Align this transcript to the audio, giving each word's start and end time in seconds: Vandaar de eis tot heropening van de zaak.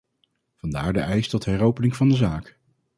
Vandaar 0.55 0.93
de 0.93 0.99
eis 0.99 1.27
tot 1.27 1.45
heropening 1.45 1.95
van 1.95 2.09
de 2.09 2.15
zaak. 2.15 2.57